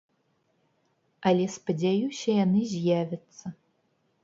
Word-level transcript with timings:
Але, 1.33 1.45
спадзяюся, 1.57 2.29
яны 2.39 2.61
з'явяцца. 2.73 3.45